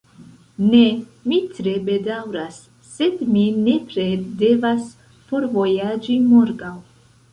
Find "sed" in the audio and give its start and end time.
2.93-3.21